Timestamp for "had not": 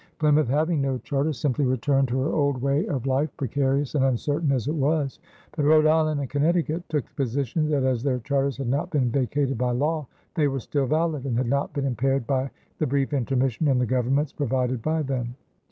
8.57-8.89, 11.37-11.71